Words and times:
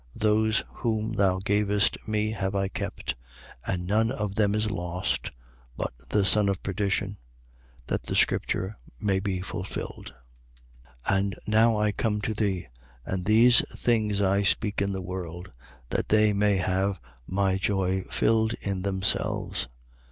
Those 0.15 0.63
whom 0.77 1.13
thou 1.13 1.37
gavest 1.37 1.95
me 2.07 2.31
have 2.31 2.55
I 2.55 2.69
kept: 2.69 3.13
and 3.67 3.85
none 3.85 4.09
of 4.09 4.33
them 4.33 4.55
is 4.55 4.71
lost, 4.71 5.29
but 5.77 5.93
the 6.09 6.25
son 6.25 6.49
of 6.49 6.63
perdition: 6.63 7.17
that 7.85 8.01
the 8.01 8.15
scripture 8.15 8.79
may 8.99 9.19
be 9.19 9.41
fulfilled. 9.43 10.15
17:13. 11.05 11.17
And 11.19 11.35
now 11.45 11.77
I 11.79 11.91
come 11.91 12.19
to 12.21 12.33
thee: 12.33 12.65
and 13.05 13.25
these 13.25 13.61
things 13.79 14.23
I 14.23 14.41
speak 14.41 14.81
in 14.81 14.91
the 14.91 15.03
world, 15.03 15.51
that 15.89 16.09
they 16.09 16.33
may 16.33 16.57
have 16.57 16.99
my 17.27 17.59
joy 17.59 18.01
filled 18.09 18.55
in 18.55 18.81
themselves. 18.81 19.67